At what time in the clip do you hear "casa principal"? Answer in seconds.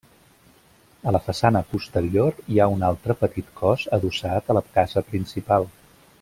4.79-5.71